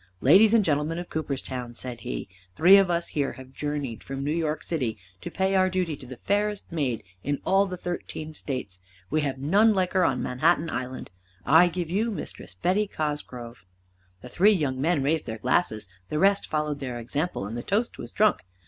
[0.19, 4.33] "Ladies and gentlemen of Cooperstown," said he, "three of us here have journeyed from New
[4.35, 8.79] York City to pay our duty to the fairest maid in all the thirteen states.
[9.11, 11.11] We have none like her on Manhattan Island.
[11.45, 13.63] I give you Mistress Betty Cosgrove!"
[14.21, 17.99] The three young men raised their glasses, the rest followed their example, and the toast
[17.99, 18.39] was drunk.